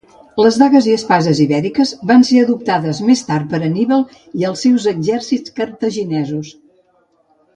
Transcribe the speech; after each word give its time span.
Les 0.43 0.55
dagues 0.59 0.85
i 0.91 0.93
espases 0.99 1.41
ibèriques 1.43 1.91
van 2.11 2.25
ser 2.29 2.39
adoptades 2.45 3.01
més 3.11 3.21
tard 3.29 3.51
per 3.53 3.59
Anníbal 3.67 4.05
i 4.41 4.47
els 4.49 4.65
seus 4.67 4.89
exèrcits 4.95 5.55
cartaginesos. 5.61 6.51